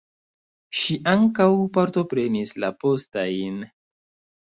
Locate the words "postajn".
2.83-3.65